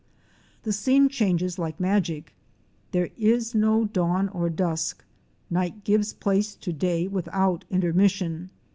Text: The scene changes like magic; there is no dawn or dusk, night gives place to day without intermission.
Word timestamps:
The 0.63 0.73
scene 0.73 1.09
changes 1.09 1.59
like 1.59 1.79
magic; 1.79 2.33
there 2.91 3.09
is 3.19 3.53
no 3.53 3.85
dawn 3.85 4.29
or 4.29 4.49
dusk, 4.49 5.05
night 5.51 5.83
gives 5.83 6.11
place 6.11 6.55
to 6.55 6.73
day 6.73 7.05
without 7.07 7.65
intermission. 7.69 8.49